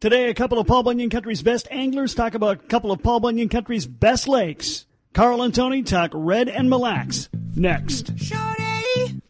[0.00, 3.20] Today, a couple of Paul Bunyan Country's best anglers talk about a couple of Paul
[3.20, 4.86] Bunyan Country's best lakes.
[5.12, 7.28] Carl and Tony talk red and Mille Lacs.
[7.54, 8.18] Next.
[8.18, 9.20] Shorty,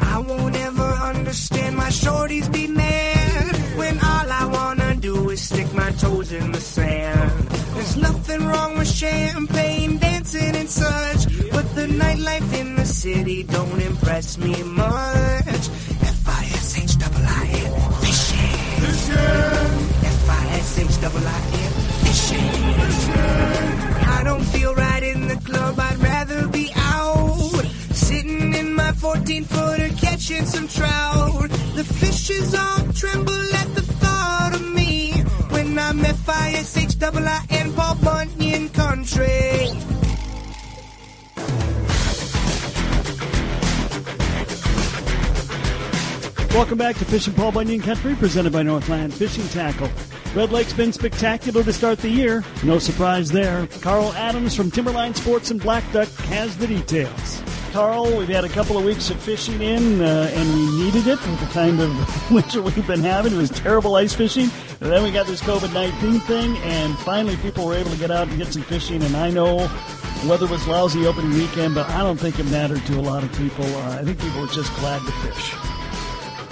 [0.00, 5.70] I won't ever understand my shorties be mad when all I wanna do is stick
[5.74, 7.48] my toes in the sand.
[7.74, 13.82] There's nothing wrong with champagne, dancing and such, but the nightlife in the city don't
[13.82, 15.68] impress me much.
[20.04, 21.72] F-I-S-H-I-I-N,
[22.04, 22.50] fishing.
[24.08, 27.64] I don't feel right in the club, I'd rather be out.
[27.92, 31.50] Sitting in my 14 footer catching some trout.
[31.74, 35.12] The fishes all tremble at the thought of me
[35.50, 37.72] when I'm F-I-S-H-I-I-N,
[46.54, 49.90] Welcome back to Fishing Paul Bunyan Country, presented by Northland Fishing Tackle.
[50.36, 52.44] Red Lake's been spectacular to start the year.
[52.62, 53.66] No surprise there.
[53.80, 57.42] Carl Adams from Timberline Sports and Blackduck has the details.
[57.72, 61.20] Carl, we've had a couple of weeks of fishing in, uh, and we needed it
[61.26, 63.32] with the kind of winter we've been having.
[63.32, 64.48] It was terrible ice fishing.
[64.80, 68.12] And then we got this COVID 19 thing, and finally people were able to get
[68.12, 69.02] out and get some fishing.
[69.02, 69.68] And I know
[70.28, 73.32] weather was lousy opening weekend, but I don't think it mattered to a lot of
[73.32, 73.64] people.
[73.64, 75.73] Uh, I think people were just glad to fish.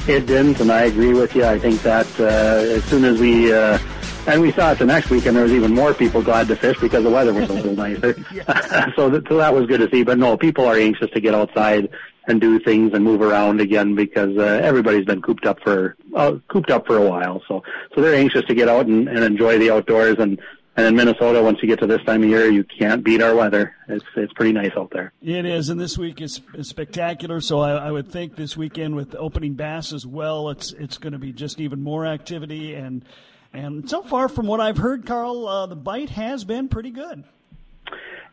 [0.08, 1.44] It didn't, and I agree with you.
[1.44, 3.78] I think that uh, as soon as we uh,
[4.26, 6.56] and we saw it the next week, and there was even more people glad to
[6.56, 8.14] fish because the weather was a little nicer.
[8.96, 10.02] so, that, so that was good to see.
[10.02, 11.88] But no, people are anxious to get outside
[12.26, 16.36] and do things and move around again because uh, everybody's been cooped up for uh,
[16.48, 17.42] cooped up for a while.
[17.46, 17.62] So
[17.94, 20.40] so they're anxious to get out and, and enjoy the outdoors and
[20.74, 23.34] and in Minnesota, once you get to this time of year, you can't beat our
[23.34, 23.76] weather.
[23.88, 25.12] It's it's pretty nice out there.
[25.20, 27.42] It is, and this week is, is spectacular.
[27.42, 31.12] So I, I, would think this weekend with opening bass as well, it's it's going
[31.12, 32.74] to be just even more activity.
[32.74, 33.04] And
[33.52, 37.24] and so far, from what I've heard, Carl, uh, the bite has been pretty good.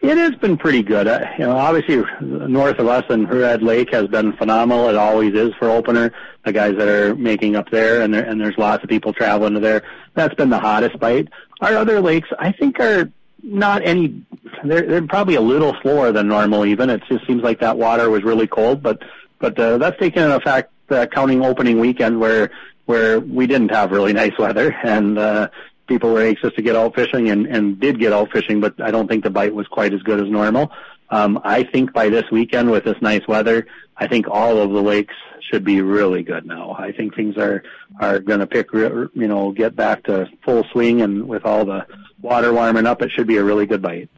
[0.02, 1.08] It has been pretty good.
[1.08, 4.88] Uh, you know, obviously north of us and Red Lake has been phenomenal.
[4.88, 6.14] It always is for opener.
[6.45, 9.55] The guys that are making up there, and there, and there's lots of people traveling
[9.55, 9.83] to there.
[10.14, 11.28] That's been the hottest bite.
[11.61, 13.11] Our other lakes, I think, are
[13.43, 14.23] not any.
[14.64, 16.65] They're they're probably a little slower than normal.
[16.65, 19.02] Even it just seems like that water was really cold, but
[19.39, 22.52] but uh, that's taken in effect uh, counting opening weekend where
[22.86, 25.48] where we didn't have really nice weather and uh,
[25.89, 28.92] people were anxious to get out fishing and, and did get out fishing, but I
[28.92, 30.71] don't think the bite was quite as good as normal.
[31.11, 33.65] Um, I think by this weekend with this nice weather,
[33.97, 35.15] I think all of the lakes
[35.49, 36.75] should be really good now.
[36.77, 37.64] I think things are
[37.99, 41.86] are going to pick, you know, get back to full swing, and with all the
[42.21, 44.09] water warming up, it should be a really good bite.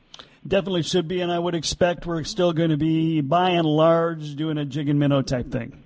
[0.46, 4.36] Definitely should be, and I would expect we're still going to be, by and large,
[4.36, 5.84] doing a jig and minnow type thing.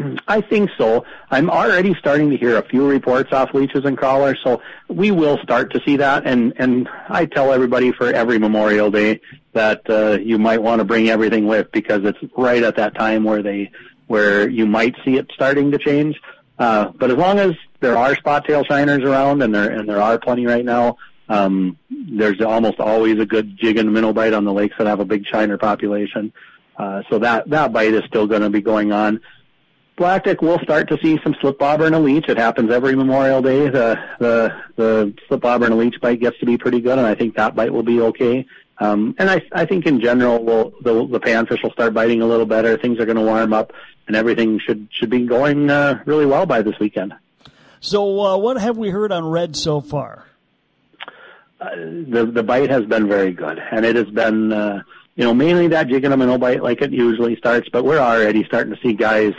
[0.28, 1.04] I think so.
[1.30, 5.38] I'm already starting to hear a few reports off leeches and crawlers, so we will
[5.42, 6.26] start to see that.
[6.26, 9.20] And and I tell everybody for every Memorial Day
[9.52, 13.24] that uh, you might want to bring everything with because it's right at that time
[13.24, 13.70] where they
[14.06, 16.20] where you might see it starting to change.
[16.58, 20.02] Uh, but as long as there are spot tail shiners around, and there and there
[20.02, 20.96] are plenty right now,
[21.28, 25.00] um, there's almost always a good jig and minnow bite on the lakes that have
[25.00, 26.32] a big shiner population.
[26.76, 29.20] Uh, so that that bite is still going to be going on.
[30.00, 32.26] Will start to see some slip bobber and a leech.
[32.30, 33.68] It happens every Memorial Day.
[33.68, 37.06] The the the slip bobber and a leech bite gets to be pretty good, and
[37.06, 38.46] I think that bite will be okay.
[38.78, 42.26] Um, and I I think in general, will the the panfish will start biting a
[42.26, 42.78] little better.
[42.78, 43.74] Things are going to warm up,
[44.06, 47.12] and everything should should be going uh, really well by this weekend.
[47.80, 50.24] So, uh, what have we heard on red so far?
[51.60, 54.82] Uh, the the bite has been very good, and it has been uh,
[55.16, 57.68] you know mainly that jig and a minnow bite like it usually starts.
[57.68, 59.34] But we're already starting to see guys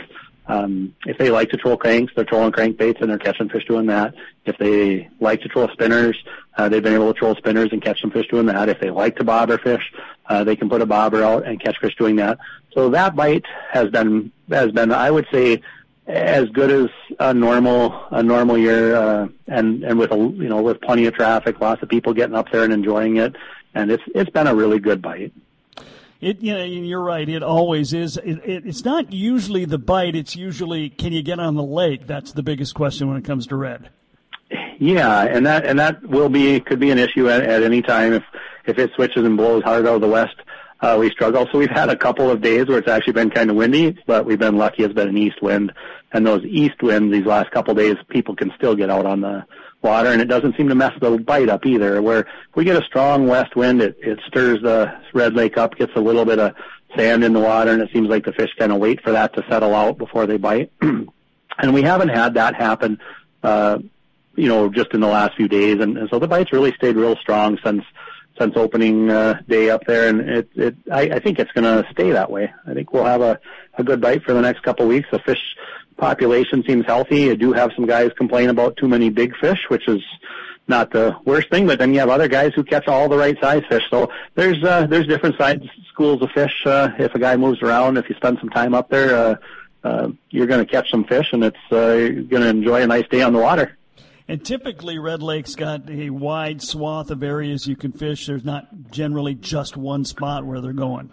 [0.46, 3.86] um, if they like to troll cranks, they're trolling crankbaits and they're catching fish doing
[3.86, 4.14] that.
[4.44, 6.22] If they like to troll spinners,
[6.56, 8.68] uh, they've been able to troll spinners and catch some fish doing that.
[8.68, 9.92] If they like to bobber fish,
[10.26, 12.38] uh, they can put a bobber out and catch fish doing that.
[12.74, 15.62] So that bite has been has been, I would say,
[16.06, 20.60] as good as a normal a normal year, uh, and and with a you know
[20.60, 23.36] with plenty of traffic, lots of people getting up there and enjoying it,
[23.74, 25.32] and it's it's been a really good bite.
[26.22, 27.28] It, you know, you're right.
[27.28, 28.16] It always is.
[28.16, 30.14] It, it, it's not usually the bite.
[30.14, 32.06] It's usually can you get on the lake.
[32.06, 33.90] That's the biggest question when it comes to red.
[34.78, 38.12] Yeah, and that and that will be could be an issue at, at any time
[38.12, 38.22] if
[38.66, 40.36] if it switches and blows hard out of the west.
[40.80, 41.48] Uh, we struggle.
[41.50, 44.24] So we've had a couple of days where it's actually been kind of windy, but
[44.24, 44.84] we've been lucky.
[44.84, 45.72] It's been an east wind,
[46.12, 49.22] and those east winds these last couple of days, people can still get out on
[49.22, 49.44] the
[49.82, 52.00] water, and it doesn't seem to mess the bite up either.
[52.00, 55.76] Where if we get a strong west wind, it, it stirs the Red Lake up,
[55.76, 56.54] gets a little bit of
[56.96, 59.34] sand in the water, and it seems like the fish kind of wait for that
[59.34, 60.70] to settle out before they bite.
[60.80, 62.98] and we haven't had that happen
[63.42, 63.78] uh,
[64.36, 66.96] you know, just in the last few days, and, and so the bites really stayed
[66.96, 67.84] real strong since
[68.38, 71.86] since opening uh, day up there, and it, it I, I think it's going to
[71.92, 72.50] stay that way.
[72.66, 73.38] I think we'll have a,
[73.76, 75.06] a good bite for the next couple of weeks.
[75.12, 75.54] The fish
[76.02, 77.30] population seems healthy.
[77.30, 80.02] I do have some guys complain about too many big fish, which is
[80.66, 81.64] not the worst thing.
[81.64, 83.84] But then you have other guys who catch all the right size fish.
[83.88, 85.60] So there's uh, there's different size
[85.92, 86.66] schools of fish.
[86.66, 89.34] Uh, if a guy moves around, if you spend some time up there, uh,
[89.84, 92.86] uh, you're going to catch some fish, and it's uh, you're going to enjoy a
[92.86, 93.78] nice day on the water.
[94.26, 98.26] And typically, Red Lake's got a wide swath of areas you can fish.
[98.26, 101.12] There's not generally just one spot where they're going.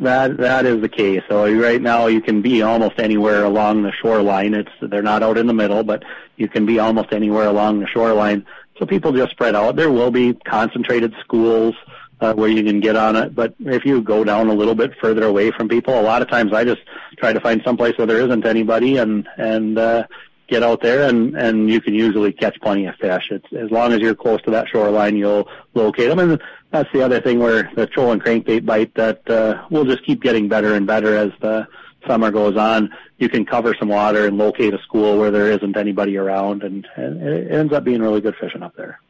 [0.00, 1.22] That that is the case.
[1.28, 4.54] So right now you can be almost anywhere along the shoreline.
[4.54, 6.04] It's they're not out in the middle, but
[6.36, 8.44] you can be almost anywhere along the shoreline.
[8.78, 9.76] So people just spread out.
[9.76, 11.74] There will be concentrated schools
[12.20, 14.92] uh, where you can get on it, but if you go down a little bit
[15.00, 16.80] further away from people, a lot of times I just
[17.16, 20.06] try to find someplace where there isn't anybody and and uh,
[20.48, 23.28] get out there and and you can usually catch plenty of fish.
[23.30, 26.18] It's as long as you're close to that shoreline, you'll locate them.
[26.18, 30.04] And that's the other thing where the troll and crankbait bite that uh, will just
[30.04, 31.66] keep getting better and better as the
[32.06, 32.90] summer goes on.
[33.18, 36.86] You can cover some water and locate a school where there isn't anybody around, and,
[36.96, 39.00] and it ends up being really good fishing up there.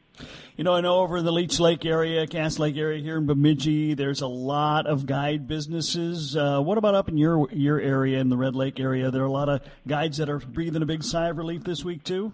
[0.59, 3.27] You know, I know over in the Leech Lake area, Cass Lake area here in
[3.27, 6.37] Bemidji, there's a lot of guide businesses.
[6.37, 9.13] Uh, what about up in your your area in the Red Lake area?
[9.13, 11.85] There are a lot of guides that are breathing a big sigh of relief this
[11.85, 12.33] week too.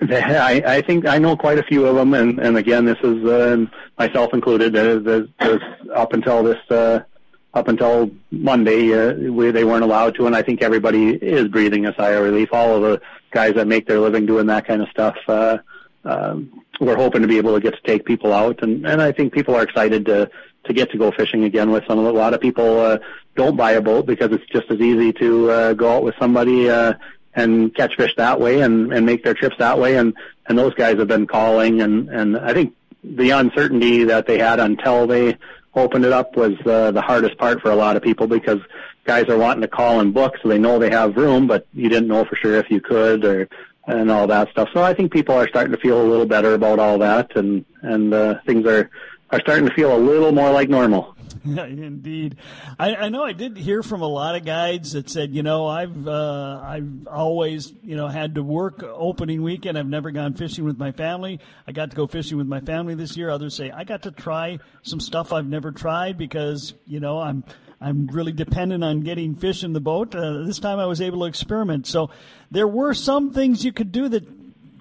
[0.00, 3.24] I, I think I know quite a few of them, and, and again, this is
[3.24, 3.56] uh,
[3.98, 4.76] myself included.
[4.76, 5.60] Uh, there's,
[5.92, 7.00] up until this, uh,
[7.52, 11.86] up until Monday, uh, we, they weren't allowed to, and I think everybody is breathing
[11.86, 12.50] a sigh of relief.
[12.52, 13.00] All of the
[13.32, 15.58] guys that make their living doing that kind of stuff, uh,
[16.06, 19.12] um, we're hoping to be able to get to take people out, and, and I
[19.12, 20.30] think people are excited to
[20.64, 21.98] to get to go fishing again with some.
[21.98, 22.98] A lot of people uh,
[23.36, 26.68] don't buy a boat because it's just as easy to uh, go out with somebody.
[26.68, 26.94] Uh,
[27.36, 29.96] and catch fish that way and, and make their trips that way.
[29.96, 30.14] And,
[30.46, 32.74] and those guys have been calling and, and I think
[33.04, 35.36] the uncertainty that they had until they
[35.74, 38.58] opened it up was uh, the hardest part for a lot of people because
[39.04, 41.88] guys are wanting to call and book so they know they have room, but you
[41.88, 43.48] didn't know for sure if you could or,
[43.86, 44.68] and all that stuff.
[44.74, 47.64] So I think people are starting to feel a little better about all that and,
[47.82, 48.90] and, uh, things are,
[49.30, 51.16] are starting to feel a little more like normal.
[51.44, 52.36] Yeah, indeed.
[52.78, 55.66] I, I know I did hear from a lot of guides that said, you know,
[55.66, 59.78] I've uh, I've always you know had to work opening weekend.
[59.78, 61.38] I've never gone fishing with my family.
[61.66, 63.30] I got to go fishing with my family this year.
[63.30, 67.44] Others say I got to try some stuff I've never tried because you know I'm
[67.80, 70.14] I'm really dependent on getting fish in the boat.
[70.14, 71.86] Uh, this time I was able to experiment.
[71.86, 72.10] So
[72.50, 74.24] there were some things you could do that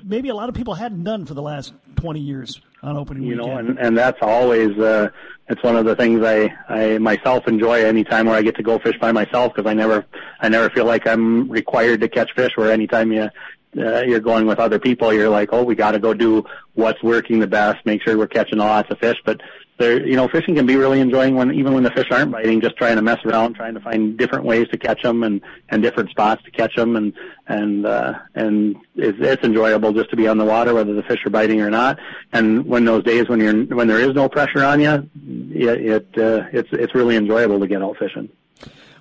[0.03, 3.37] maybe a lot of people hadn't done for the last 20 years on opening you
[3.37, 3.47] weekend.
[3.47, 5.09] know, and, and that's always uh,
[5.49, 8.63] it's one of the things I I myself enjoy any time where I get to
[8.63, 10.05] go fish by myself because I never
[10.39, 12.51] I never feel like I'm required to catch fish.
[12.55, 13.29] Where anytime you
[13.77, 16.45] uh, you're going with other people, you're like, oh, we got to go do
[16.75, 19.17] what's working the best, make sure we're catching lots of fish.
[19.25, 19.41] But
[19.77, 22.61] there, you know, fishing can be really enjoying when even when the fish aren't biting,
[22.61, 25.83] just trying to mess around, trying to find different ways to catch them and and
[25.83, 27.13] different spots to catch them, and
[27.47, 31.25] and uh, and it's, it's enjoyable just to be on the water, whether the fish
[31.25, 31.99] are biting or not.
[32.31, 35.09] And when those days when you're when there is no pressure on you,
[35.51, 38.29] it, it uh, it's it's really enjoyable to get out fishing.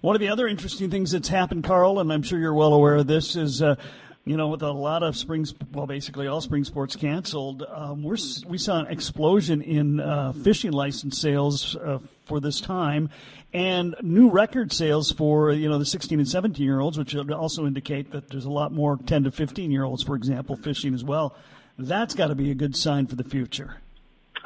[0.01, 2.97] One of the other interesting things that's happened, Carl, and I'm sure you're well aware
[2.97, 3.77] of this, is uh,
[4.25, 8.17] you know, with a lot of spring, well, basically all spring sports canceled, um, we're,
[8.49, 13.11] we saw an explosion in uh, fishing license sales uh, for this time,
[13.53, 17.67] and new record sales for you know the 16 and 17 year olds, which also
[17.67, 21.05] indicate that there's a lot more 10 to 15 year olds, for example, fishing as
[21.05, 21.37] well.
[21.79, 23.77] That's got to be a good sign for the future.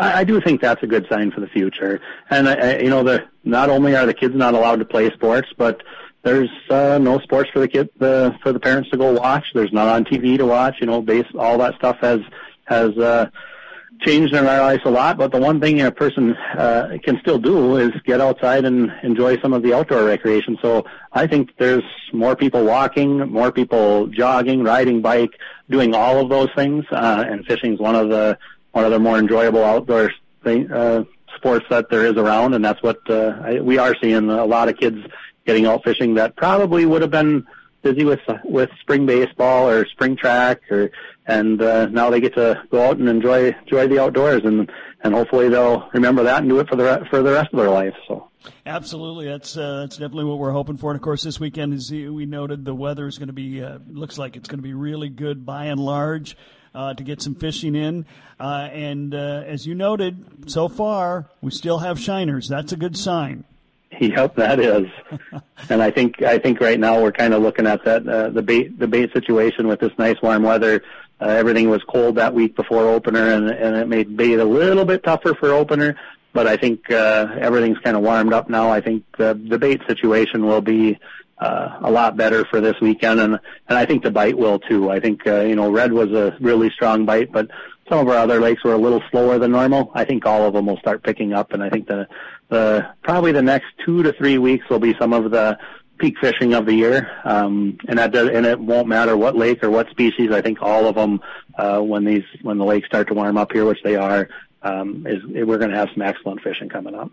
[0.01, 2.01] I, I do think that's a good sign for the future,
[2.31, 5.49] and I, you know, the not only are the kids not allowed to play sports,
[5.57, 5.83] but
[6.23, 9.47] there's uh, no sports for the kid the for the parents to go watch.
[9.55, 10.77] There's not on TV to watch.
[10.81, 12.21] You know, base all that stuff has
[12.65, 13.31] has uh,
[14.01, 15.17] changed in our lives a lot.
[15.17, 19.41] But the one thing a person uh, can still do is get outside and enjoy
[19.41, 20.59] some of the outdoor recreation.
[20.61, 25.39] So I think there's more people walking, more people jogging, riding bike,
[25.71, 26.85] doing all of those things.
[26.91, 28.39] Uh, and fishing is one of the
[28.73, 30.13] one of the more enjoyable outdoor
[30.45, 31.05] thing, uh,
[31.37, 34.69] sports that there is around, and that's what uh, I, we are seeing a lot
[34.69, 34.99] of kids
[35.49, 37.43] getting out fishing that probably would have been
[37.81, 40.91] busy with with spring baseball or spring track or
[41.27, 44.71] and uh, now they get to go out and enjoy enjoy the outdoors and
[45.05, 47.71] and hopefully they'll remember that and do it for the for the rest of their
[47.71, 48.29] life so
[48.67, 51.91] absolutely that's uh, that's definitely what we're hoping for and of course this weekend as
[51.91, 54.75] we noted the weather is going to be uh, looks like it's going to be
[54.75, 56.37] really good by and large
[56.75, 58.05] uh, to get some fishing in.
[58.39, 62.47] Uh, and uh, as you noted, so far we still have shiners.
[62.47, 63.45] That's a good sign.
[64.01, 64.87] Yep, that is.
[65.71, 68.43] and I think I think right now we're kind of looking at that uh, the
[68.43, 70.83] bait the bait situation with this nice warm weather.
[71.21, 74.85] uh, everything was cold that week before opener, and and it made bait a little
[74.85, 75.97] bit tougher for opener.
[76.33, 78.71] But I think uh, everything's kind of warmed up now.
[78.71, 80.99] I think the the bait situation will be
[81.39, 84.91] uh, a lot better for this weekend, and and I think the bite will too.
[84.91, 87.51] I think uh, you know red was a really strong bite, but
[87.89, 89.91] some of our other lakes were a little slower than normal.
[89.95, 92.07] I think all of them will start picking up, and I think the
[92.49, 95.59] the probably the next two to three weeks will be some of the
[95.99, 99.63] peak fishing of the year, um, and that does, and it won't matter what lake
[99.63, 100.31] or what species.
[100.31, 101.21] I think all of them,
[101.57, 104.29] uh, when these when the lakes start to warm up here, which they are,
[104.63, 107.11] um, is we're going to have some excellent fishing coming up.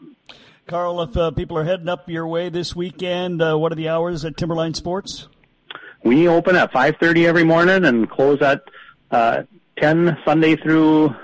[0.67, 3.89] Carl, if uh, people are heading up your way this weekend, uh, what are the
[3.89, 5.27] hours at Timberline Sports?
[6.03, 8.61] We open at 5:30 every morning and close at
[9.11, 9.43] uh,
[9.79, 11.15] 10 Sunday through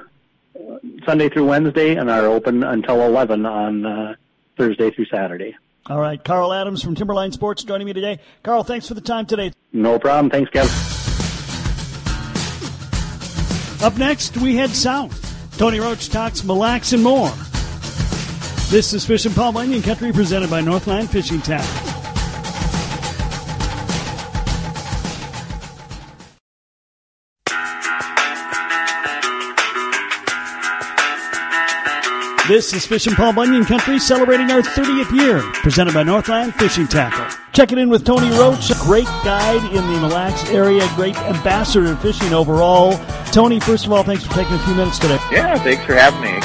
[1.05, 4.15] Sunday through Wednesday, and are open until 11 on uh,
[4.57, 5.55] Thursday through Saturday.
[5.87, 8.19] All right, Carl Adams from Timberline Sports joining me today.
[8.43, 9.51] Carl, thanks for the time today.
[9.73, 10.29] No problem.
[10.29, 10.71] Thanks, Kevin.
[13.83, 15.57] Up next, we head south.
[15.57, 17.31] Tony Roach talks Mille Lacs and more.
[18.69, 21.90] This is Fishing Paul Bunyan Country presented by Northland Fishing Tackle.
[32.51, 37.25] This is Fishin' Paul Bunyan Country celebrating our 30th year, presented by Northland Fishing Tackle.
[37.53, 41.95] Checking in with Tony Roach, great guide in the Mille Lacs area, great ambassador in
[41.95, 42.99] fishing overall.
[43.31, 45.17] Tony, first of all, thanks for taking a few minutes today.
[45.31, 46.41] Yeah, thanks for having me.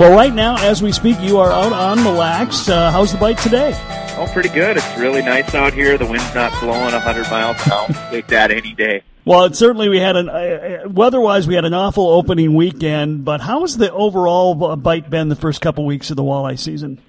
[0.00, 2.68] Well, right now, as we speak, you are out on Mille Lacs.
[2.68, 3.72] Uh, how's the bite today?
[4.16, 4.76] Oh, pretty good.
[4.76, 5.98] It's really nice out here.
[5.98, 7.88] The wind's not blowing 100 miles an hour.
[8.12, 9.02] Take that any day.
[9.26, 13.62] Well, certainly we had an uh, weather-wise we had an awful opening weekend, but how
[13.62, 17.00] has the overall bite been the first couple weeks of the walleye season?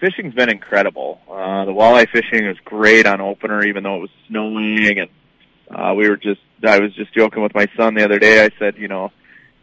[0.00, 1.18] Fishing's been incredible.
[1.26, 5.08] Uh, the walleye fishing was great on opener, even though it was snowing, and
[5.70, 6.40] uh, we were just.
[6.62, 8.44] I was just joking with my son the other day.
[8.44, 9.10] I said, you know,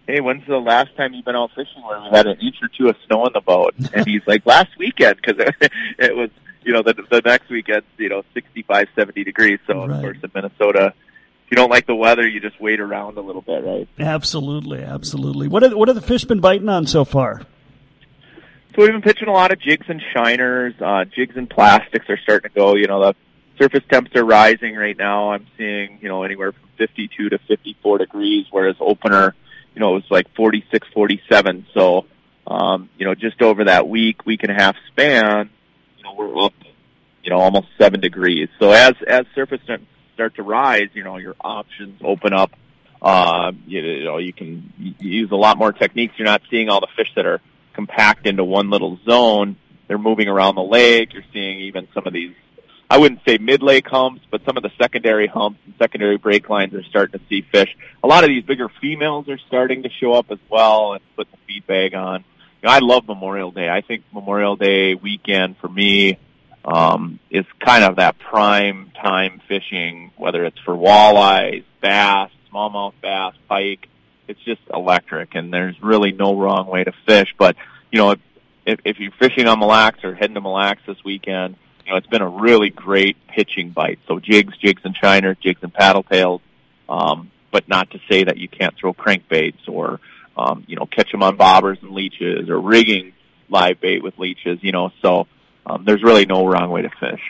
[0.08, 2.70] hey, when's the last time you've been out fishing where we had an inch or
[2.70, 3.76] two of snow on the boat?
[3.94, 6.32] And he's like, last weekend, because it, it was,
[6.64, 9.60] you know, the the next weekend, you know, sixty-five, seventy degrees.
[9.68, 9.92] So Right.
[9.92, 10.94] of course in Minnesota,
[11.46, 13.88] if you don't like the weather, you just wait around a little bit, right?
[14.00, 15.48] Absolutely, absolutely.
[15.48, 17.42] What are, what have the fish been biting on so far?
[18.76, 20.74] So we've been pitching a lot of jigs and shiners.
[20.82, 22.76] Uh, jigs and plastics are starting to go.
[22.76, 23.16] You know, the
[23.62, 25.34] surface temps are rising right now.
[25.34, 29.36] I'm seeing, you know, anywhere from 52 to 54 degrees, whereas opener,
[29.76, 31.68] you know, it was like 46, 47.
[31.76, 32.08] So,
[32.48, 35.52] um, you know, just over that week, week and a half span,
[36.00, 36.54] you know, we're up,
[37.24, 38.50] you know, almost seven degrees.
[38.58, 39.86] So as, as surface temps
[40.16, 42.52] start to rise, you know, your options open up.
[43.02, 46.16] Uh, you, you know, you can use a lot more techniques.
[46.18, 47.40] You're not seeing all the fish that are
[47.74, 49.58] compact into one little zone.
[49.88, 51.14] They're moving around the lake.
[51.14, 52.34] You're seeing even some of these,
[52.90, 56.74] I wouldn't say mid-lake humps, but some of the secondary humps and secondary break lines
[56.74, 57.76] are starting to see fish.
[58.04, 61.30] A lot of these bigger females are starting to show up as well and put
[61.30, 62.24] the feed bag on.
[62.64, 63.70] You know, I love Memorial Day.
[63.70, 66.18] I think Memorial Day weekend for me,
[66.66, 73.34] um, is kind of that prime time fishing, whether it's for walleyes, bass, smallmouth bass,
[73.48, 73.88] pike.
[74.28, 77.34] It's just electric, and there's really no wrong way to fish.
[77.38, 77.56] But
[77.92, 78.16] you know,
[78.66, 81.56] if, if you're fishing on Mille Lacs or heading to Mille Lacs this weekend,
[81.86, 84.00] you know it's been a really great pitching bite.
[84.08, 86.42] So jigs, jigs and shiners, jigs and paddle tails.
[86.90, 90.00] Um, but not to say that you can't throw crankbaits or
[90.36, 93.14] um, you know catch them on bobbers and leeches or rigging
[93.50, 94.58] live bait with leeches.
[94.64, 95.28] You know, so
[95.66, 97.22] um, there's really no wrong way to fish.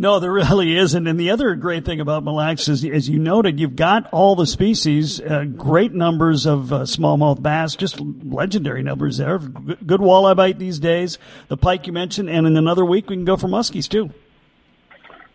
[0.00, 1.06] No, there really isn't.
[1.06, 4.34] And the other great thing about Mille Lacs is, as you noted, you've got all
[4.34, 9.38] the species, uh, great numbers of uh, smallmouth bass, just legendary numbers there.
[9.38, 11.18] Good walleye bite these days.
[11.48, 14.10] The pike you mentioned, and in another week we can go for muskies too.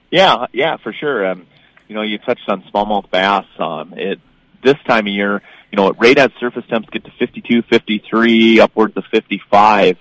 [0.09, 1.27] Yeah, yeah, for sure.
[1.27, 1.45] Um,
[1.87, 3.45] you know, you touched on smallmouth bass.
[3.59, 4.19] Um, it
[4.63, 8.97] this time of year, you know, right as surface temps get to 52, 53, upwards
[8.97, 9.97] of 55,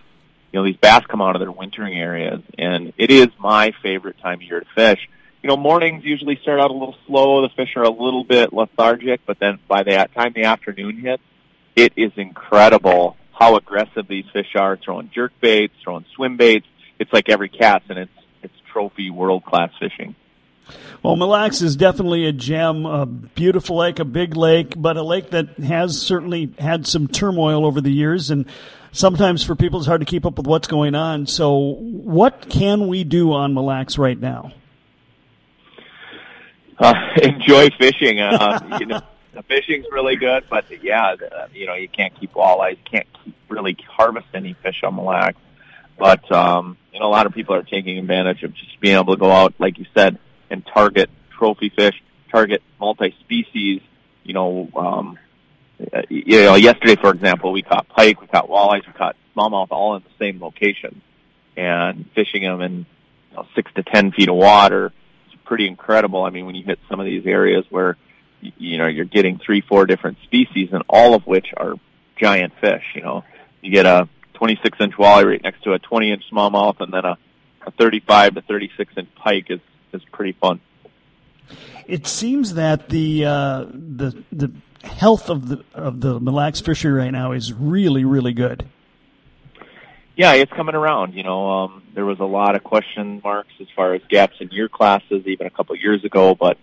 [0.55, 4.17] you know, these bass come out of their wintering areas, and it is my favorite
[4.21, 5.01] time of year to fish.
[5.43, 7.43] You know, mornings usually start out a little slow.
[7.43, 11.25] The fish are a little bit lethargic, but then by the time the afternoon hits,
[11.75, 16.69] it is incredible how aggressive these fish are, throwing jerk baits, throwing swim baits.
[17.01, 18.13] It's like every cast, and it's
[18.45, 20.15] it's trophy world class fishing.
[21.03, 25.03] Well, Mille Lacs is definitely a gem, a beautiful lake, a big lake, but a
[25.03, 28.31] lake that has certainly had some turmoil over the years.
[28.31, 28.47] And
[28.93, 31.27] sometimes for people, it's hard to keep up with what's going on.
[31.27, 34.53] So, what can we do on Mille Lacs right now?
[36.79, 38.21] uh, enjoy fishing.
[38.21, 39.01] Uh, you know,
[39.33, 43.07] the fishing's really good, but yeah, the, you know, you can't keep walleyes, you can't
[43.25, 45.39] keep, really harvest any fish on Mille Lacs.
[45.99, 49.15] But um, you know, a lot of people are taking advantage of just being able
[49.15, 50.19] to go out, like you said,
[50.55, 53.83] and target trophy fish, target multi-species,
[54.23, 55.19] you know, um,
[56.09, 59.97] you know, yesterday, for example, we caught pike, we caught walleyes, we caught smallmouth all
[59.97, 61.03] in the same location,
[61.57, 62.87] and fishing them in
[63.31, 64.93] you know, six to ten feet of water.
[65.27, 66.23] It's pretty incredible.
[66.23, 67.97] I mean, when you hit some of these areas where
[68.41, 71.75] you know you're getting three, four different species, and all of which are
[72.17, 72.85] giant fish.
[72.95, 73.25] You know,
[73.61, 77.05] you get a 26 inch walleye right next to a 20 inch smallmouth, and then
[77.05, 77.19] a,
[77.67, 79.61] a 35 to 36 inch pike is
[79.95, 80.61] is pretty fun.
[81.87, 86.93] It seems that the uh, the the health of the of the Mille Lacs fishery
[86.93, 88.67] right now is really really good.
[90.17, 91.15] Yeah, it's coming around.
[91.15, 94.49] You know, um, there was a lot of question marks as far as gaps in
[94.51, 96.57] year classes even a couple of years ago, but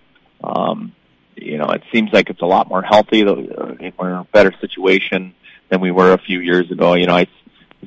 [0.43, 0.93] um,
[1.35, 3.23] you know, it seems like it's a lot more healthy.
[3.23, 5.33] We're in a better situation
[5.69, 6.93] than we were a few years ago.
[6.93, 7.27] You know, I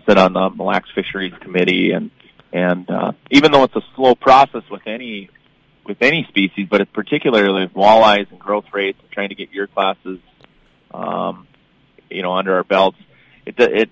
[0.06, 2.10] sit on the Mille Lacs Fisheries Committee, and
[2.54, 5.28] and uh, even though it's a slow process with any
[5.84, 9.52] with any species, but it's particularly with walleyes and growth rates and trying to get
[9.52, 10.18] year classes,
[10.94, 11.46] um,
[12.08, 12.96] you know, under our belts.
[13.44, 13.90] It, it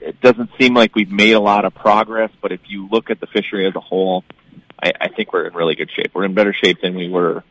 [0.00, 3.20] it doesn't seem like we've made a lot of progress, but if you look at
[3.20, 4.24] the fishery as a whole,
[4.82, 6.12] I, I think we're in really good shape.
[6.14, 7.42] We're in better shape than we were,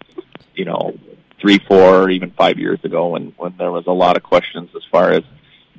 [0.56, 0.98] you know,
[1.40, 4.70] three, four, or even five years ago when when there was a lot of questions
[4.76, 5.24] as far as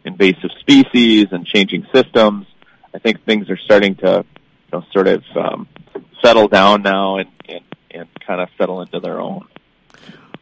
[0.05, 2.47] invasive species and changing systems.
[2.95, 4.25] I think things are starting to,
[4.81, 5.69] know, sort of um,
[6.23, 9.47] settle down now and, and and kind of settle into their own.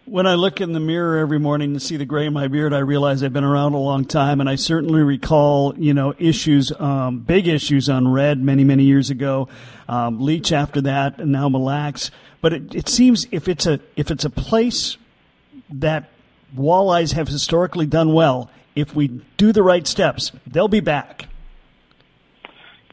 [0.06, 2.74] When I look in the mirror every morning to see the gray in my beard,
[2.74, 6.72] I realize I've been around a long time, and I certainly recall, you know, issues,
[6.78, 9.48] um, big issues on red many, many years ago,
[9.88, 12.10] um, Leech after that, and now Mille Lacs.
[12.42, 14.98] But it, it seems if it's a if it's a place
[15.70, 16.10] that
[16.54, 21.28] walleyes have historically done well, if we do the right steps, they'll be back.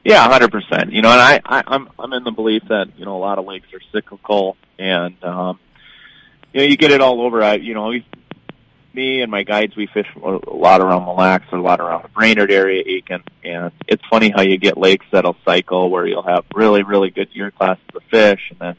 [0.04, 0.92] Yeah, hundred percent.
[0.92, 3.38] You know, and I, I, I'm I'm in the belief that you know a lot
[3.38, 5.60] of lakes are cyclical, and um,
[6.54, 7.44] you know you get it all over.
[7.44, 8.06] I, you know, we,
[8.94, 12.10] me and my guides, we fish a lot around Mille Lacs, a lot around the
[12.10, 16.46] Brainerd area, Aitkin, and it's funny how you get lakes that'll cycle where you'll have
[16.56, 18.76] really, really good year classes of fish, and then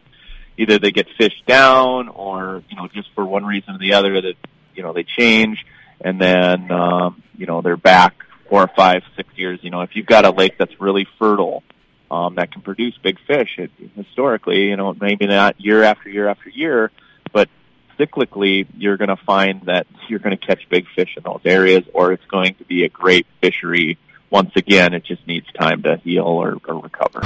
[0.58, 4.20] either they get fished down, or you know, just for one reason or the other,
[4.20, 4.34] that
[4.74, 5.64] you know they change,
[6.00, 8.16] and then um, you know they're back
[8.52, 9.60] four or five, six years.
[9.62, 11.62] You know, if you've got a lake that's really fertile,
[12.10, 16.28] um, that can produce big fish, it, historically, you know, maybe not year after year
[16.28, 16.90] after year,
[17.32, 17.48] but
[17.98, 21.84] cyclically, you're going to find that you're going to catch big fish in those areas,
[21.94, 23.96] or it's going to be a great fishery.
[24.28, 27.20] Once again, it just needs time to heal or, or recover.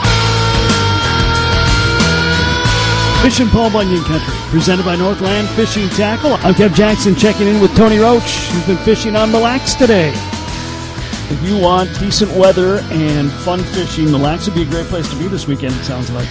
[3.24, 6.34] and Paul Bunyan Country, presented by Northland Fishing Tackle.
[6.34, 10.14] I'm Kev Jackson checking in with Tony Roach, who's been fishing on Mille Lacs today.
[11.28, 15.10] If you want decent weather and fun fishing, Mille Lacs would be a great place
[15.10, 16.28] to be this weekend, it sounds like.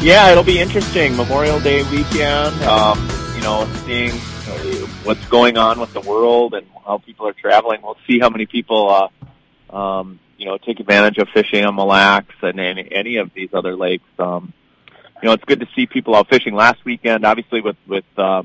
[0.00, 1.16] Yeah, it'll be interesting.
[1.16, 2.98] Memorial Day weekend, um,
[3.36, 4.10] you know, seeing
[5.04, 7.82] what's going on with the world and how people are traveling.
[7.82, 9.10] We'll see how many people,
[9.70, 13.32] uh, um, you know, take advantage of fishing on Mille Lacs and any, any of
[13.34, 14.08] these other lakes.
[14.18, 14.52] Um,
[15.22, 16.54] you know, it's good to see people out fishing.
[16.54, 18.42] Last weekend, obviously, with with uh,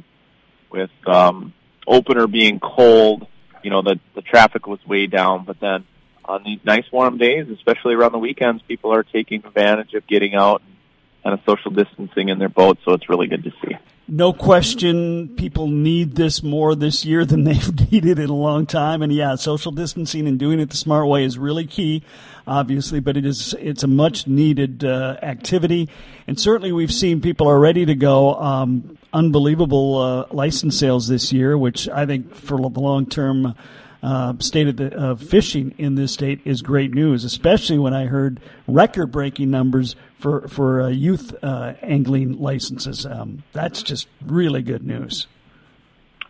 [0.69, 1.53] with um,
[1.87, 3.25] opener being cold,
[3.67, 5.43] you know, the the traffic was way down.
[5.43, 5.83] But then
[6.23, 10.35] on these nice warm days, especially around the weekends, people are taking advantage of getting
[10.35, 10.76] out and
[11.23, 13.75] kind of social distancing in their boat, So it's really good to see
[14.07, 19.01] no question people need this more this year than they've needed in a long time.
[19.01, 22.03] And yeah, social distancing and doing it the smart way is really key,
[22.45, 25.89] obviously, but it is, it's a much needed uh, activity.
[26.25, 28.35] And certainly we've seen people are ready to go.
[28.35, 33.55] Um, unbelievable uh, license sales this year, which I think for the long term,
[34.03, 38.05] uh, state of, the, of fishing in this state is great news, especially when I
[38.05, 43.05] heard record breaking numbers for for uh, youth uh, angling licenses.
[43.05, 45.27] Um, that's just really good news.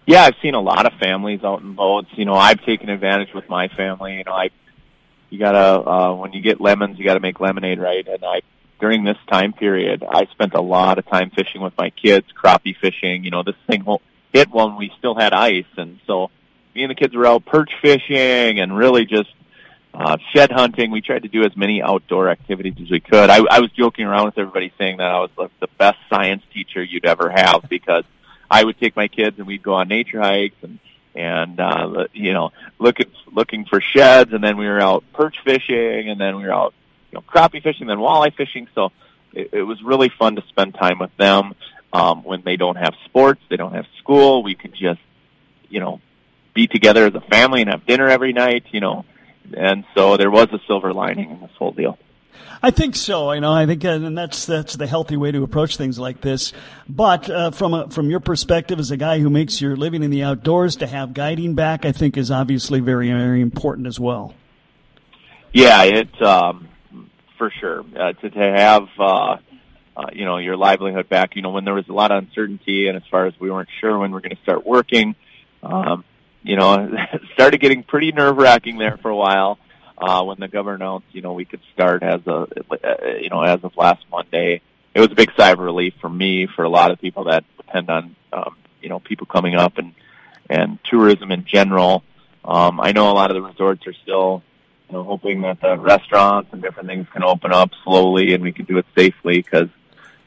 [0.05, 2.07] Yeah, I've seen a lot of families out in boats.
[2.15, 4.15] You know, I've taken advantage with my family.
[4.17, 4.49] You know, I
[5.29, 8.07] you gotta uh, when you get lemons, you gotta make lemonade, right?
[8.07, 8.41] And I
[8.79, 12.75] during this time period, I spent a lot of time fishing with my kids, crappie
[12.79, 13.23] fishing.
[13.23, 13.85] You know, this thing
[14.33, 16.29] hit when we still had ice, and so
[16.75, 19.29] me and the kids were out perch fishing and really just
[19.93, 20.91] uh, shed hunting.
[20.91, 23.29] We tried to do as many outdoor activities as we could.
[23.29, 26.43] I, I was joking around with everybody saying that I was like the best science
[26.53, 28.03] teacher you'd ever have because
[28.49, 30.79] I would take my kids and we'd go on nature hikes and
[31.15, 36.09] and uh, you know looking looking for sheds, and then we were out perch fishing,
[36.09, 36.73] and then we were out
[37.11, 38.67] you know crappie fishing, then walleye fishing.
[38.75, 38.91] So
[39.33, 41.55] it, it was really fun to spend time with them
[41.91, 44.43] um, when they don't have sports, they don't have school.
[44.43, 45.01] We could just
[45.69, 45.99] you know
[46.53, 48.65] be together as a family and have dinner every night.
[48.71, 49.05] You know
[49.55, 51.97] and so there was a silver lining in this whole deal.
[52.61, 53.31] I think so.
[53.33, 56.21] You know, I think, uh, and that's that's the healthy way to approach things like
[56.21, 56.53] this.
[56.89, 60.09] But uh, from a, from your perspective, as a guy who makes your living in
[60.09, 64.33] the outdoors, to have guiding back, I think, is obviously very very important as well.
[65.53, 66.67] Yeah, it um,
[67.37, 69.37] for sure uh, to to have uh,
[69.95, 71.35] uh, you know your livelihood back.
[71.35, 73.69] You know, when there was a lot of uncertainty, and as far as we weren't
[73.79, 75.15] sure when we are going to start working,
[75.61, 76.03] um,
[76.47, 76.89] you know,
[77.33, 79.59] started getting pretty nerve wracking there for a while
[79.97, 83.41] uh, when the governor announced, you know, we could start as a, uh, you know,
[83.41, 84.61] as of last Monday.
[84.93, 87.43] It was a big sigh of relief for me, for a lot of people that
[87.57, 89.93] depend on, um, you know, people coming up and
[90.49, 92.03] and tourism in general.
[92.45, 94.43] Um, I know a lot of the resorts are still,
[94.89, 98.53] you know, hoping that the restaurants and different things can open up slowly and we
[98.53, 99.67] can do it safely because,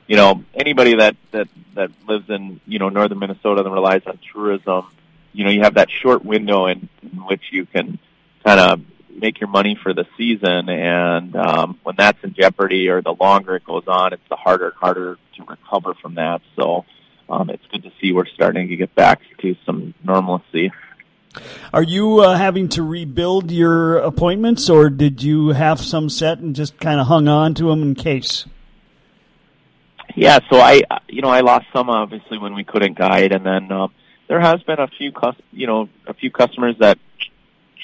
[0.07, 4.19] you know, anybody that that that lives in you know northern Minnesota that relies on
[4.33, 4.87] tourism,
[5.33, 7.99] you know, you have that short window in, in which you can
[8.45, 8.81] kind of
[9.15, 10.69] make your money for the season.
[10.69, 14.67] And um, when that's in jeopardy or the longer it goes on, it's the harder
[14.67, 16.43] and harder to recover from that.
[16.57, 16.85] So
[17.29, 20.73] um, it's good to see we're starting to get back to some normalcy.
[21.73, 26.57] Are you uh, having to rebuild your appointments, or did you have some set and
[26.57, 28.47] just kind of hung on to them in case?
[30.17, 33.71] Yeah, so I, you know, I lost some obviously when we couldn't guide, and then
[33.71, 33.93] um,
[34.31, 35.13] there has been a few,
[35.51, 36.99] you know, a few customers that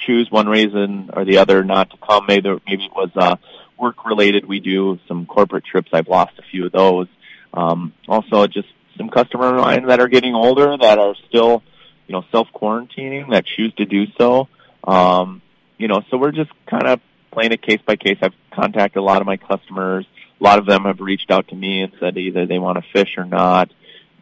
[0.06, 2.24] choose one reason or the other not to come.
[2.28, 3.34] Maybe maybe it was uh,
[3.76, 4.46] work related.
[4.46, 5.88] We do some corporate trips.
[5.92, 7.08] I've lost a few of those.
[7.52, 11.64] Um, also, just some customer of mine that are getting older that are still,
[12.06, 14.46] you know, self quarantining that choose to do so.
[14.84, 15.42] Um,
[15.78, 17.00] you know, so we're just kind of
[17.32, 18.18] playing it case by case.
[18.22, 20.06] I've contacted a lot of my customers.
[20.40, 22.84] A lot of them have reached out to me and said either they want to
[22.92, 23.72] fish or not.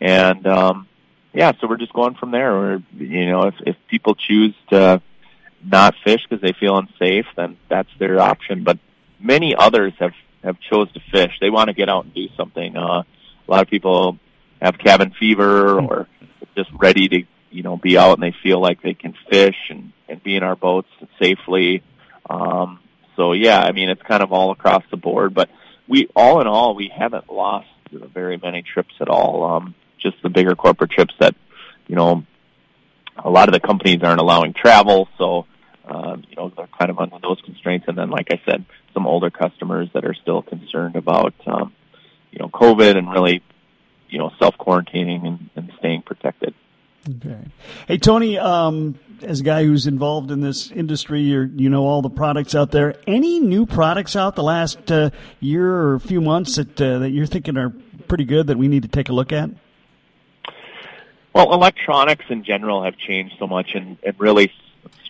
[0.00, 0.88] And um,
[1.34, 2.54] yeah, so we're just going from there.
[2.54, 5.02] Or you know, if if people choose to
[5.64, 8.62] not fish because they feel unsafe, then that's their option.
[8.62, 8.78] But
[9.18, 10.12] many others have
[10.44, 11.32] have chose to fish.
[11.40, 12.76] They want to get out and do something.
[12.76, 14.18] Uh, a lot of people
[14.62, 16.06] have cabin fever or
[16.56, 19.92] just ready to you know be out and they feel like they can fish and
[20.08, 20.88] and be in our boats
[21.20, 21.82] safely.
[22.30, 22.78] Um,
[23.16, 25.34] so yeah, I mean it's kind of all across the board.
[25.34, 25.50] But
[25.88, 29.44] we all in all we haven't lost very many trips at all.
[29.44, 31.34] Um, just the bigger corporate trips that
[31.88, 32.24] you know
[33.16, 35.46] a lot of the companies aren't allowing travel, so
[35.86, 37.86] um, you know, they're kind of under those constraints.
[37.88, 41.74] And then, like I said, some older customers that are still concerned about, um,
[42.30, 43.42] you know, COVID and really,
[44.08, 46.54] you know, self quarantining and, and staying protected.
[47.08, 47.38] Okay.
[47.86, 52.00] Hey, Tony, um, as a guy who's involved in this industry, you you know all
[52.00, 52.94] the products out there.
[53.06, 57.10] Any new products out the last uh, year or a few months that uh, that
[57.10, 57.74] you're thinking are
[58.08, 59.50] pretty good that we need to take a look at?
[61.34, 64.52] Well, electronics in general have changed so much, and, and really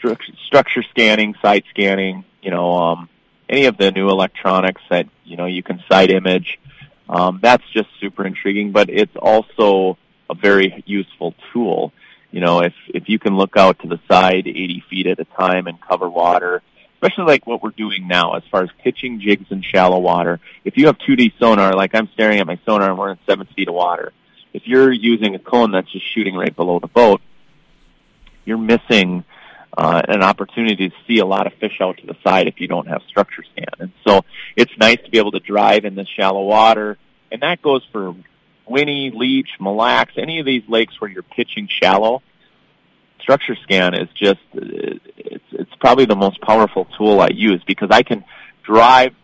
[0.03, 3.11] stru- structure scanning, side scanning, you know, um,
[3.47, 6.59] any of the new electronics that, you know, you can side image.
[7.11, 9.99] Um, that's just super intriguing, but it's also
[10.31, 11.93] a very useful tool.
[12.31, 15.27] You know, if, if you can look out to the side 80 feet at a
[15.27, 16.63] time and cover water,
[16.95, 20.41] especially like what we're doing now as far as pitching jigs in shallow water.
[20.65, 23.47] If you have 2D sonar, like I'm staring at my sonar and we're in seven
[23.55, 24.15] feet of water,
[24.55, 27.21] if you're using a cone that's just shooting right below the boat,
[28.45, 29.25] you're missing
[29.77, 32.69] uh, an opportunity to see a lot of fish out to the side if you
[32.69, 33.67] don't have structure scan.
[33.81, 34.25] And so
[34.57, 36.97] it's nice to be able to drive in this shallow water,
[37.33, 38.15] and that goes for
[38.67, 42.23] Winnie, Leech, Mille Lacs, any of these lakes where you're pitching shallow.
[43.21, 48.03] Structure scan is just it's it's probably the most powerful tool I use because I
[48.03, 48.25] can
[48.63, 49.15] drive,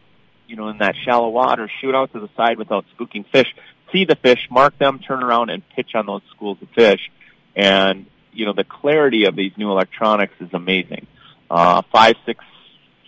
[0.48, 3.54] you know, in that shallow water, shoot out to the side without spooking fish,
[3.92, 7.11] see the fish, mark them, turn around and pitch on those schools of fish.
[7.57, 11.07] And you know, the clarity of these new electronics is amazing.
[11.50, 12.44] Uh, five, six,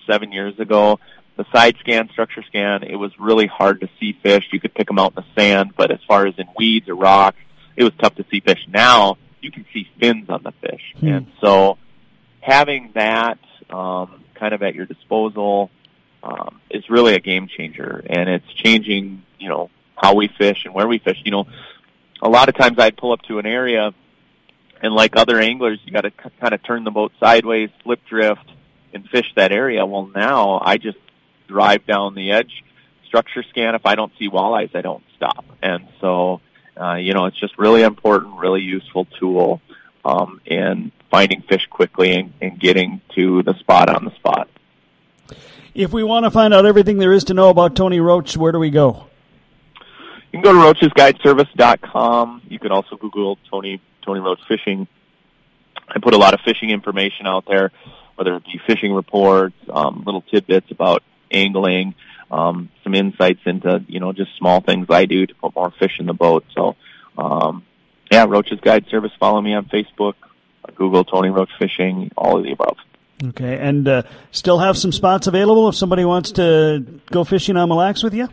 [0.06, 0.98] seven years ago,
[1.36, 4.48] the side scan, structure scan, it was really hard to see fish.
[4.52, 6.94] You could pick them out in the sand, but as far as in weeds or
[6.94, 7.38] rocks,
[7.76, 8.66] it was tough to see fish.
[8.68, 10.82] Now, you can see fins on the fish.
[10.98, 11.08] Hmm.
[11.08, 11.78] And so,
[12.40, 13.38] having that
[13.70, 15.70] um, kind of at your disposal
[16.22, 18.04] um, is really a game changer.
[18.08, 21.18] And it's changing, you know, how we fish and where we fish.
[21.24, 21.46] You know,
[22.20, 23.92] a lot of times I'd pull up to an area
[24.82, 28.00] and like other anglers, you got to c- kind of turn the boat sideways, slip
[28.06, 28.44] drift,
[28.92, 29.86] and fish that area.
[29.86, 30.98] Well, now I just
[31.46, 32.64] drive down the edge,
[33.06, 33.74] structure scan.
[33.74, 35.44] If I don't see walleyes, I don't stop.
[35.62, 36.40] And so,
[36.78, 39.62] uh, you know, it's just really important, really useful tool
[40.04, 44.48] um, in finding fish quickly and, and getting to the spot on the spot.
[45.74, 48.52] If we want to find out everything there is to know about Tony Roach, where
[48.52, 49.06] do we go?
[50.32, 52.42] You can go to roachesguideservice.com.
[52.48, 54.88] You can also Google Tony Tony Roach Fishing.
[55.88, 57.70] I put a lot of fishing information out there,
[58.16, 61.94] whether it be fishing reports, um, little tidbits about angling.
[62.30, 65.98] um, some insights into you know just small things I do to put more fish
[66.00, 66.44] in the boat.
[66.56, 66.76] So
[67.18, 67.64] um,
[68.10, 69.12] yeah, Roach's Guide Service.
[69.20, 70.14] Follow me on Facebook,
[70.74, 72.76] Google Tony Roach Fishing, all of the above.
[73.24, 77.68] Okay, and uh, still have some spots available if somebody wants to go fishing on
[77.68, 78.28] Mille Lacs with you.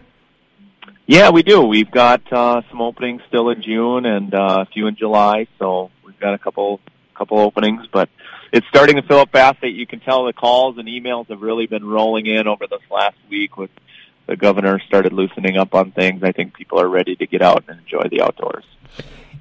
[1.10, 1.64] Yeah, we do.
[1.64, 5.90] We've got uh, some openings still in June and uh, a few in July, so
[6.06, 6.80] we've got a couple
[7.16, 8.10] couple openings, but
[8.54, 9.62] it's starting to fill up fast.
[9.62, 12.84] That You can tell the calls and emails have really been rolling in over this
[12.92, 13.72] last week with
[14.28, 16.22] the governor started loosening up on things.
[16.22, 18.66] I think people are ready to get out and enjoy the outdoors.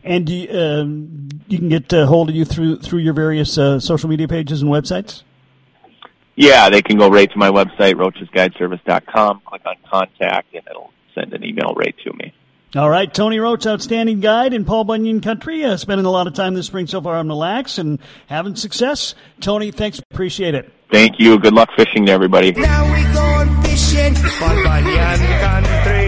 [0.03, 3.79] And you, um, you can get a hold of you through through your various uh,
[3.79, 5.23] social media pages and websites.
[6.35, 11.33] Yeah, they can go right to my website, roachesguideservice.com, click on contact, and it'll send
[11.33, 12.33] an email right to me.
[12.77, 16.35] All right, Tony Roach, outstanding guide in Paul Bunyan country, uh, spending a lot of
[16.35, 19.15] time this spring so far on Mille Lacs and having success.
[19.41, 20.71] Tony, thanks, appreciate it.
[20.91, 21.39] Thank you.
[21.39, 22.53] Good luck fishing to everybody.
[22.53, 26.08] Now we going fishing, Paul Bunyan country.